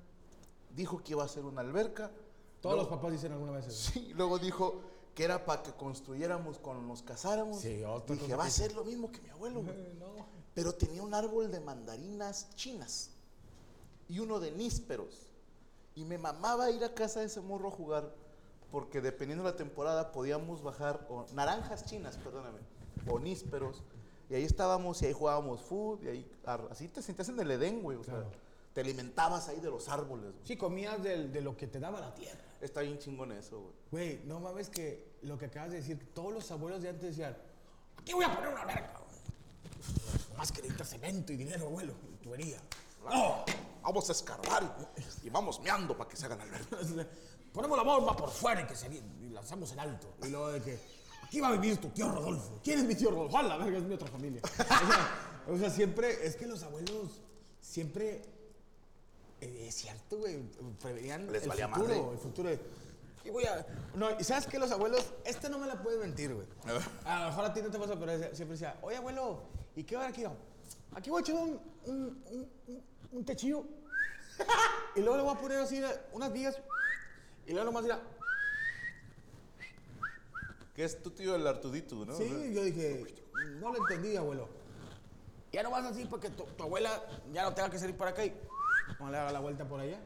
[0.76, 2.10] Dijo que iba a hacer una alberca.
[2.60, 3.92] Todos Luego- los papás dicen alguna vez eso.
[3.92, 4.82] Sí, luego dijo
[5.14, 7.60] que era para que construyéramos cuando nos casáramos.
[7.60, 9.62] Sí, otra Dije, va a ser lo mismo que mi abuelo.
[9.62, 9.76] güey".
[10.56, 13.12] Pero tenía un árbol de mandarinas chinas
[14.10, 15.28] y uno de nísperos.
[15.94, 18.12] Y me mamaba ir a casa de ese morro a jugar
[18.72, 22.60] porque dependiendo de la temporada podíamos bajar, o naranjas chinas, perdóname,
[23.10, 23.84] o nísperos.
[24.30, 26.32] Y ahí estábamos y ahí jugábamos fútbol y ahí,
[26.70, 27.98] así te sentías en el Edén, güey.
[27.98, 28.26] O sea,
[28.74, 30.34] te alimentabas ahí de los árboles.
[30.34, 30.46] güey.
[30.46, 32.42] Sí, comías de lo que te daba la tierra.
[32.60, 33.74] Está bien chingón eso, güey.
[33.92, 37.38] Güey, no mames que lo que acabas de decir, todos los abuelos de antes decían,
[37.98, 38.94] aquí voy a poner una verga.
[40.38, 42.60] Más que necesitas cemento y dinero, abuelo, y tubería.
[43.10, 43.46] No,
[43.82, 44.92] vamos a escarbar
[45.24, 46.78] y, y vamos meando para que se hagan alberca.
[47.54, 50.16] Ponemos la bomba por fuera y que se y lanzamos en alto.
[50.24, 50.80] Y luego de que
[51.28, 52.60] aquí va a vivir tu tío Rodolfo.
[52.64, 53.38] ¿Quién es mi tío Rodolfo?
[53.38, 53.78] ¡Ah, la verga!
[53.78, 54.42] Es mi otra familia.
[54.52, 57.22] O sea, o sea, siempre, es que los abuelos
[57.62, 58.22] siempre,
[59.42, 60.42] eh, es cierto, güey,
[60.82, 62.12] prevenían Les el valía futuro, madre.
[62.12, 62.50] el futuro.
[62.50, 62.60] de,
[63.20, 63.66] "Aquí voy a...
[63.96, 64.60] No, y ¿sabes qué?
[64.60, 66.48] Los abuelos, este no me la puede mentir, güey.
[66.66, 66.82] A ver.
[67.06, 69.40] A lo mejor a ti no te pasa, pero decía- siempre decía, oye, abuelo,
[69.76, 70.36] ¿y qué va a haber aquí?
[70.96, 73.64] Aquí voy a echar un, un, un, un- un techillo
[74.96, 75.82] y luego le voy a poner así
[76.14, 76.58] unas vigas
[77.46, 78.02] y luego nomás dirá,
[80.78, 82.16] Que es tu tío el Artudito, ¿no?
[82.16, 83.04] sí, yo dije,
[83.60, 84.48] no lo entendí, abuelo.
[85.52, 87.02] Ya nomás así porque tu, tu abuela
[87.34, 88.32] ya no tenga que salir para acá y
[89.00, 90.00] no le haga la vuelta por allá.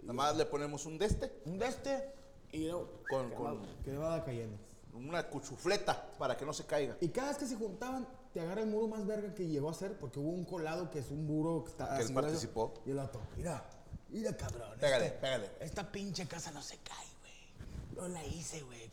[0.00, 2.12] Nada más le ponemos un de este, Un de este
[2.50, 4.58] y luego Con- que, con- va, que va cayendo.
[4.94, 6.96] una cuchufleta para que no se caiga.
[7.00, 9.74] Y cada vez que se juntaban, te agarra el muro más verga que llegó a
[9.74, 12.74] ser, porque hubo un colado que es un muro que está Que él participó.
[12.84, 13.64] Y el vato, mira,
[14.08, 14.76] mira cabrón.
[14.80, 15.50] Pégale, este- pégale.
[15.60, 18.08] Esta pinche casa no se cae, güey.
[18.08, 18.90] No la hice, güey.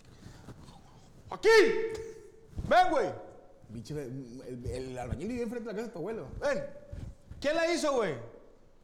[1.34, 1.50] ¡Aquí!
[2.70, 3.10] ¡Ven, güey!
[3.72, 6.28] Pinche, el, el albañil vivía enfrente de la casa de tu abuelo.
[6.40, 6.64] ¡Ven!
[7.42, 8.14] ¿Quién la hizo, güey?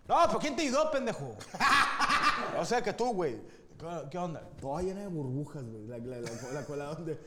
[0.08, 1.36] No, pero ¿quién te ayudó, pendejo?
[2.60, 3.36] o sea que tú, güey.
[3.78, 4.42] ¿Qué- ¿Qué onda?
[4.60, 5.86] Toda llena de burbujas, güey.
[5.88, 7.18] La, la, la, la cola donde.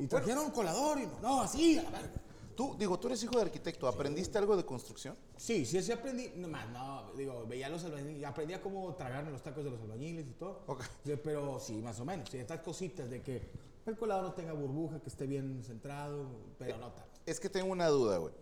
[0.00, 2.10] Y trajeron un colador y no, no, así, a la verga.
[2.56, 5.16] Tú, digo, tú eres hijo de arquitecto, ¿aprendiste algo de construcción?
[5.36, 6.32] Sí, sí, sí aprendí.
[6.36, 9.70] No, más, no, digo, veía a los albañiles, aprendí a cómo tragarme los tacos de
[9.70, 10.62] los albañiles y todo.
[10.68, 10.82] Ok.
[11.04, 12.28] Sí, Pero sí, más o menos.
[12.30, 13.50] Sí, estas cositas de que
[13.86, 17.20] el colado no tenga burbuja, que esté bien centrado, pero no tanto.
[17.26, 18.34] Es que tengo una duda, güey.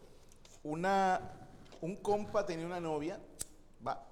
[0.62, 1.48] Una,
[1.81, 3.20] un compa tenía una novia,
[3.87, 4.07] va,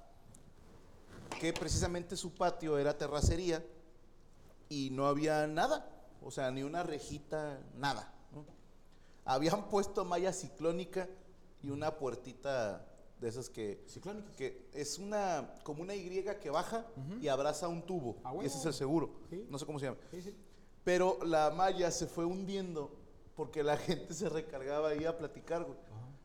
[1.40, 3.64] que precisamente su patio era terracería
[4.68, 5.88] y no había nada,
[6.22, 8.12] o sea, ni una rejita, nada.
[8.32, 8.44] ¿no?
[9.24, 11.08] Habían puesto malla ciclónica
[11.62, 12.86] y una puertita
[13.20, 13.84] de esas que...
[13.86, 14.34] ¿Ciclónicas?
[14.34, 16.86] Que es una, como una Y que baja
[17.20, 18.16] y abraza un tubo.
[18.24, 19.10] Ah, y ese es el seguro.
[19.28, 19.46] Sí.
[19.48, 19.98] No sé cómo se llama.
[20.10, 20.34] Sí, sí.
[20.84, 22.90] Pero la malla se fue hundiendo
[23.36, 25.78] porque la gente se recargaba ahí a platicar, güey.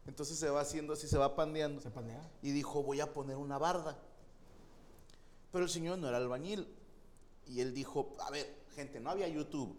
[0.08, 1.82] Entonces se va haciendo así, se va pandeando.
[1.82, 2.22] ¿Se pandea?
[2.42, 3.98] Y dijo, voy a poner una barda.
[5.52, 6.68] Pero el señor no era albañil.
[7.48, 9.76] Y él dijo, a ver, gente, no había YouTube.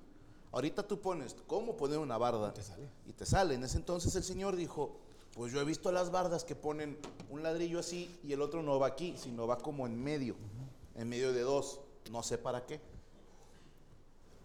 [0.52, 2.52] Ahorita tú pones cómo poner una barda.
[2.52, 2.88] te sale.
[3.06, 3.54] Y te sale.
[3.54, 4.98] En ese entonces el señor dijo,
[5.34, 6.98] pues yo he visto las bardas que ponen
[7.30, 10.34] un ladrillo así y el otro no va aquí, sino va como en medio,
[10.94, 11.80] en medio de dos.
[12.10, 12.80] No sé para qué.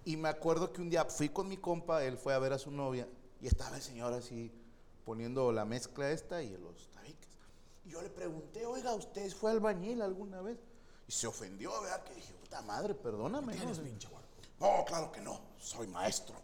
[0.05, 2.57] Y me acuerdo que un día fui con mi compa, él fue a ver a
[2.57, 3.07] su novia
[3.39, 4.51] y estaba el señor así
[5.05, 7.29] poniendo la mezcla esta y los tabiques.
[7.85, 10.57] Y yo le pregunté, oiga, ¿usted fue albañil alguna vez?
[11.07, 12.03] Y se ofendió, ¿verdad?
[12.03, 13.53] Que dije, puta madre, perdóname.
[13.53, 13.83] Tienes ¿no?
[13.83, 14.07] pinche.
[14.59, 16.35] No, claro que no, soy maestro.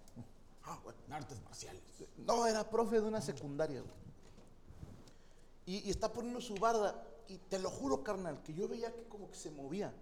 [0.64, 1.00] Ah, bueno.
[1.08, 1.82] En artes marciales.
[2.18, 3.80] No, era profe de una secundaria.
[3.82, 3.94] güey.
[5.66, 7.04] Y, y está poniendo su barda.
[7.30, 9.94] Y te lo juro, carnal, que yo veía que como que se movía.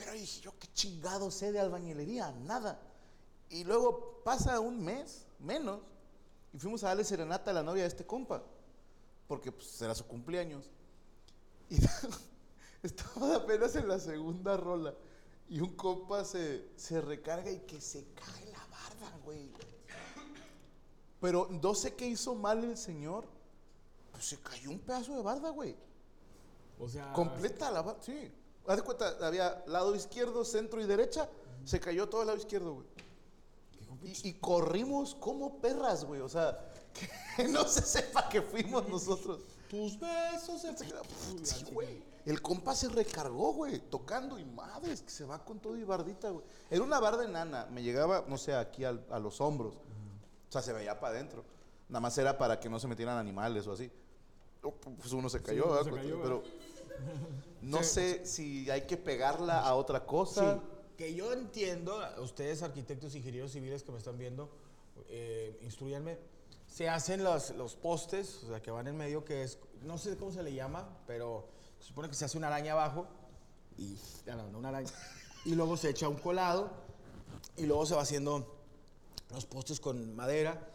[0.00, 2.80] Pero dije, yo qué chingado sé de albañilería, nada.
[3.50, 5.80] Y luego pasa un mes, menos,
[6.54, 8.42] y fuimos a darle serenata a la novia de este compa.
[9.28, 10.70] Porque pues era su cumpleaños.
[11.68, 11.76] Y
[12.82, 14.94] estaba apenas en la segunda rola.
[15.50, 19.52] Y un compa se, se recarga y que se cae la barda, güey.
[21.20, 23.26] Pero no sé qué hizo mal el señor.
[24.12, 25.76] Pues se cayó un pedazo de barda, güey.
[26.78, 27.12] O sea.
[27.12, 28.32] Completa la barda, sí.
[28.66, 31.28] Haz de cuenta, había lado izquierdo, centro y derecha.
[31.64, 32.86] Se cayó todo el lado izquierdo, güey.
[34.04, 36.20] Y, y corrimos como perras, güey.
[36.20, 36.58] O sea,
[37.36, 39.40] que no se sepa que fuimos nosotros.
[39.68, 40.74] Tus besos se
[41.44, 42.02] Sí, güey.
[42.26, 46.28] El compa se recargó, güey, tocando y madres, que se va con todo y bardita,
[46.30, 46.44] güey.
[46.68, 49.74] Era una barda enana, me llegaba, no sé, aquí al- a los hombros.
[49.76, 51.44] O sea, se veía para adentro.
[51.88, 53.90] Nada más era para que no se metieran animales o así.
[54.62, 55.90] Oh, Pues uno se cayó, uno ¿verdad?
[55.92, 56.42] se cayó, pero
[57.62, 60.54] no sé si hay que pegarla a otra cosa.
[60.54, 60.60] Sí,
[60.96, 64.50] que yo entiendo, ustedes arquitectos, ingenieros civiles que me están viendo,
[65.08, 66.18] eh, instruyanme,
[66.66, 70.16] se hacen los, los postes, o sea, que van en medio, que es, no sé
[70.16, 73.06] cómo se le llama, pero se supone que se hace una araña abajo,
[73.78, 73.96] y,
[74.26, 74.90] no, no una araña,
[75.46, 76.70] y luego se echa un colado,
[77.56, 78.60] y luego se va haciendo
[79.32, 80.68] los postes con madera.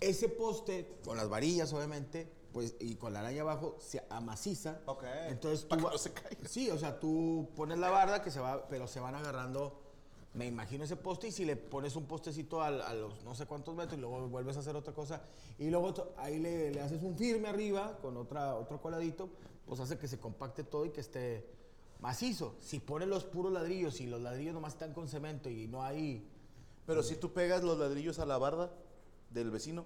[0.00, 4.80] Ese poste, con las varillas obviamente, pues, y con la araña abajo, se amasiza.
[4.86, 5.04] Ok.
[5.28, 6.48] Entonces tú va- no se caiga.
[6.48, 9.80] Sí, o sea, tú pones la barda que se va, pero se van agarrando,
[10.34, 13.74] me imagino ese poste y si le pones un postecito a, los no sé cuántos
[13.74, 15.22] metros y luego vuelves a hacer otra cosa
[15.58, 19.28] y luego ahí le, le haces un firme arriba con otra, otro coladito,
[19.66, 21.46] pues hace que se compacte todo y que esté
[22.00, 22.54] macizo.
[22.60, 26.26] Si pones los puros ladrillos y los ladrillos nomás están con cemento y no hay...
[26.86, 28.70] Pero si tú pegas los ladrillos a la barda
[29.30, 29.84] del vecino,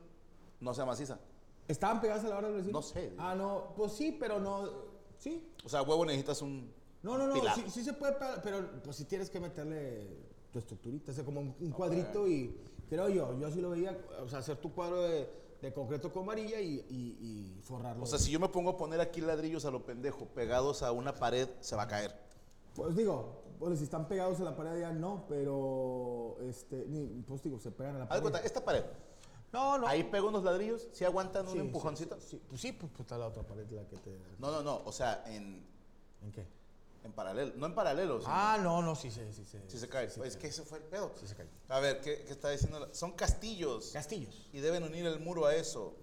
[0.60, 1.18] no se maciza.
[1.68, 2.78] ¿Estaban pegadas a la barda del vecino?
[2.78, 3.12] No sé.
[3.18, 4.68] Ah, no, pues sí, pero no...
[5.18, 6.70] Sí, O sea, huevo necesitas un.
[7.02, 7.54] No, no, no, pilar.
[7.54, 10.08] sí, sí se puede, pegar, pero pues sí tienes que meterle
[10.50, 12.54] tu estructurita, o sea, como un, un cuadrito y
[12.88, 15.28] creo yo, yo sí lo veía, o sea, hacer tu cuadro de,
[15.62, 17.18] de concreto con varilla y, y-
[17.56, 18.02] y forrarlo.
[18.02, 20.92] O sea, si yo me pongo a poner aquí ladrillos a lo pendejo, pegados a
[20.92, 22.14] una pared, se va a caer.
[22.74, 27.42] Pues digo, bueno, si están pegados a la pared ya no, pero, este, ni, pues
[27.42, 28.22] digo, se pegan a la Haz pared.
[28.22, 28.84] cuenta, esta pared.
[29.54, 29.86] No, no.
[29.86, 32.18] Ahí pego unos ladrillos, si aguantan Sí, un sí, empujoncito.
[32.20, 34.10] Sí, pues sí, pues, pues, está la otra pared la que te...
[34.38, 34.82] No, no, no.
[34.84, 35.64] O sea, en,
[36.22, 36.44] ¿En qué?
[37.04, 37.52] en paralelo.
[37.56, 39.44] No en paralelo, sino Ah, no, no, sí, sí, sí.
[39.44, 40.06] sí si se cae.
[40.24, 41.12] es que ese fue el pedo.
[41.20, 41.46] Sí se cae.
[41.68, 42.88] A ver, ¿qué, qué está diciendo?
[42.92, 43.90] Son castillos.
[43.92, 44.48] Castillos.
[44.52, 45.94] y deben unir el muro a eso.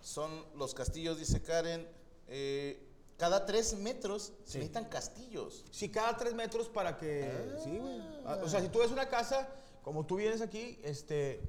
[0.00, 1.86] Son los castillos, dice Karen.
[2.28, 2.82] eh,
[3.18, 4.58] cada tres metros se Sí.
[4.58, 5.64] necesitan castillos.
[5.70, 7.56] Sí, cada tres metros para que.
[7.64, 7.98] Sí, güey.
[8.26, 9.48] Ah, O sea, si tú ves una casa,
[9.82, 11.40] como tú vienes aquí, este.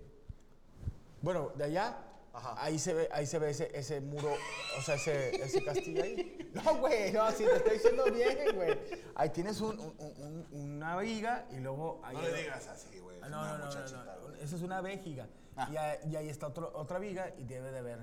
[1.22, 1.98] Bueno, de allá.
[2.34, 2.54] Ajá.
[2.64, 4.32] Ahí se ve, ahí se ve ese, ese muro,
[4.78, 6.34] o sea, ese, ese castillo ahí.
[6.54, 8.78] No, güey, no, sí, te estoy diciendo bien, güey.
[9.16, 12.00] Ahí tienes un- un- un- un- una viga y luego...
[12.04, 12.16] Ahí
[12.54, 13.18] así, güey.
[13.24, 15.28] Ah, No, no, no, no, no, Esa es una vejiga.
[15.56, 15.68] Ah.
[15.72, 18.00] Y, ahí, y ahí está otro- otra viga y debe de haber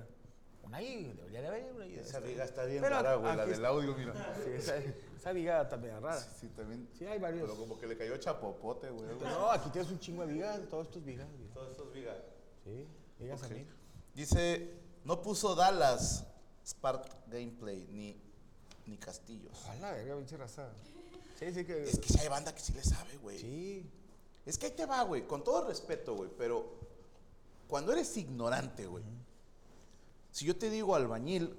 [0.63, 1.95] una ahí, debería de haber una ahí.
[1.97, 3.35] Esa viga está bien Pero rara, güey.
[3.37, 4.13] La del audio, mira.
[4.43, 4.75] Sí, esa,
[5.15, 6.19] esa viga también es rara.
[6.19, 6.89] Sí, también.
[6.97, 7.43] Sí, hay varios.
[7.49, 9.07] Pero como que le cayó chapopote, güey.
[9.21, 11.27] No, aquí tienes un chingo de vigas, todo esto es vigas.
[11.37, 11.53] vigas.
[11.53, 12.17] Todos estos vigas.
[12.65, 12.87] Sí,
[13.19, 13.65] vigas a mí.
[14.13, 14.73] Dice,
[15.03, 16.25] no puso Dallas
[16.65, 18.21] Spark Gameplay ni,
[18.85, 19.57] ni Castillos.
[19.81, 20.71] La verga, pinche raza.
[21.39, 21.83] Sí, sí que.
[21.83, 23.39] Es que si hay banda que sí le sabe, güey.
[23.39, 23.91] Sí.
[24.45, 26.75] Es que ahí te va, güey, con todo respeto, güey, pero
[27.67, 29.03] cuando eres ignorante, güey,
[30.31, 31.55] si yo te digo albañil,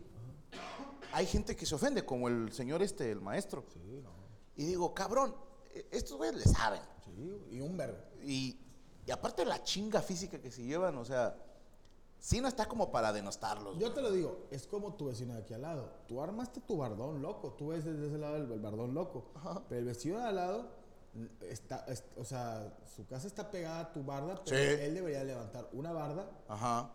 [1.12, 3.64] hay gente que se ofende, como el señor este, el maestro.
[3.72, 4.10] Sí, no.
[4.56, 5.34] Y digo, cabrón,
[5.74, 6.80] e- estos güeyes le saben.
[7.04, 7.98] Sí, y un verbo.
[8.22, 8.56] Y,
[9.04, 11.36] y aparte la chinga física que se llevan, o sea,
[12.18, 13.74] sí no está como para denostarlos.
[13.74, 13.94] Yo güey.
[13.94, 15.90] te lo digo, es como tu vecino de aquí al lado.
[16.08, 17.52] Tú armaste tu bardón loco.
[17.52, 19.26] Tú ves desde ese lado el, el bardón loco.
[19.68, 20.68] Pero el vecino de al lado,
[21.40, 24.82] está, es- o sea, su casa está pegada a tu barda, pero Sí.
[24.82, 26.90] él debería levantar una barda Ajá.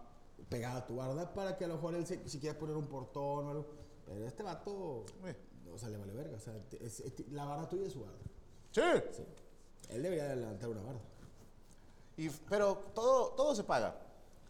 [0.50, 2.88] pegada a tu barda para que a lo mejor él se, si quiera poner un
[2.88, 3.66] portón o algo.
[4.06, 5.36] Pero este vato, Eh.
[5.74, 6.36] o sea, le vale verga.
[6.36, 8.18] O sea, es- es- la barda tuya es su barda.
[8.72, 8.82] Sí.
[9.12, 9.24] Sí.
[9.90, 11.02] Él debería levantar una barda.
[12.18, 13.96] Y, pero todo, todo se paga.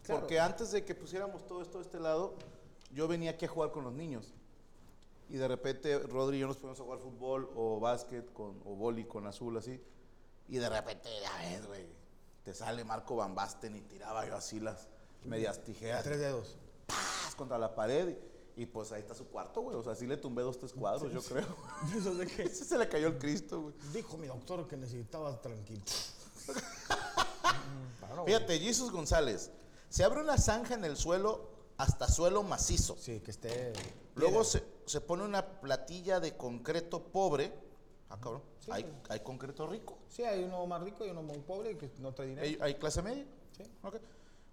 [0.06, 2.34] Porque antes de que pusiéramos todo esto de este lado,
[2.92, 4.32] yo venía aquí a jugar con los niños.
[5.28, 8.74] Y de repente Rodri y yo nos fuimos a jugar fútbol o básquet con, o
[8.74, 9.80] boli con azul así.
[10.48, 11.86] Y de repente, ya ves, güey,
[12.44, 14.88] te sale Marco Van Basten y tiraba yo así las
[15.24, 16.02] medias tijeras.
[16.04, 16.58] Tres dedos.
[16.86, 17.34] ¡paz!
[17.36, 18.16] contra la pared.
[18.56, 19.76] Y, y pues ahí está su cuarto, güey.
[19.76, 21.46] O sea, sí le tumbé dos, tres cuadros, yo creo.
[21.96, 22.42] ¿Eso de qué?
[22.42, 23.74] Ese se le cayó el Cristo, güey.
[23.94, 25.82] Dijo mi doctor que necesitaba tranquilo.
[27.98, 29.50] Claro, Fíjate, Jesus González.
[29.92, 32.96] Se abre una zanja en el suelo hasta suelo macizo.
[32.98, 33.74] Sí, que esté.
[34.14, 37.52] Luego se, se pone una platilla de concreto pobre.
[38.08, 38.40] Ah, cabrón.
[38.70, 39.98] hay, hay concreto rico.
[40.08, 42.46] Sí, hay uno más rico y uno muy pobre que no trae dinero.
[42.46, 43.26] ¿Hay, hay clase media?
[43.54, 43.64] Sí.
[43.82, 43.96] Ok.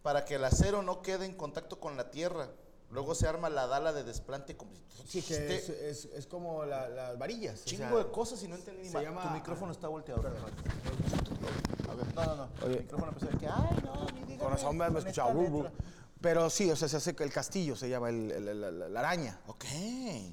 [0.04, 2.50] Para que el acero no quede en contacto con la tierra.
[2.92, 4.58] Luego se arma la dala de desplante.
[4.58, 4.72] Como
[5.08, 7.62] Sí, que dijiste es, es, es como la- las varillas.
[7.62, 9.04] o chingo sea, de cosas y no entendí ni mal.
[9.06, 10.20] llama- Tu micrófono está volteado.
[10.20, 12.50] A ver, no, no, no.
[12.66, 12.74] Oye.
[12.78, 15.30] El micrófono empezó a decir que, ay, no, dígame, Con razón me, me escuchaba.
[15.30, 15.64] esta bru, bru.
[15.64, 15.78] letra".
[16.22, 19.40] Pero sí, o sea, se hace el castillo se llama el- el- el- la, araña.
[19.48, 19.64] Ok.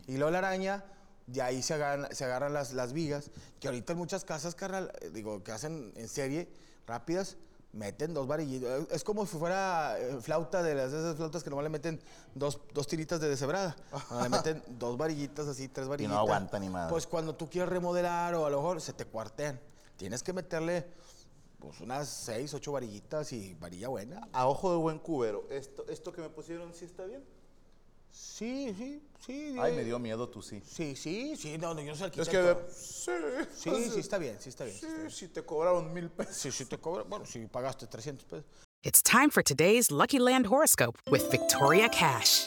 [0.09, 0.85] Y luego la araña,
[1.29, 4.90] de ahí se agarran, se agarran las, las vigas, que ahorita en muchas casas, carnal,
[5.01, 6.49] eh, digo, que hacen en serie,
[6.88, 7.37] rápidas,
[7.73, 8.83] meten dos varillitas.
[8.90, 12.01] Es como si fuera eh, flauta de las de esas flautas que nomás le meten
[12.35, 13.77] dos, dos tiritas de deshebrada.
[14.23, 16.19] Le meten dos varillitas así, tres varillitas.
[16.19, 16.90] aguanta ni madre.
[16.90, 19.61] Pues cuando tú quieres remodelar o a lo mejor se te cuartean.
[19.97, 20.87] Tienes que meterle
[21.59, 24.29] pues unas seis, ocho varillitas y varilla buena.
[24.33, 27.25] A ojo de buen cubero, ¿esto, esto que me pusieron sí está bien?
[28.11, 29.57] Sí, sí, sí.
[29.59, 30.62] Ay, eh, me dio miedo tú sí.
[30.64, 32.66] Sí, sí, sí, no, no, yo soy Es arquitecto.
[32.66, 33.11] que, sí,
[33.55, 34.75] Sí, sí está bien, sí está bien.
[34.77, 35.11] Sí, Sí, está bien.
[35.11, 36.35] si te cobraron mil pesos.
[36.37, 38.47] Sí, sí te cobra, bueno, si pagaste 300 pesos.
[38.83, 42.47] It's time for today's Lucky Land horoscope with Victoria Cash.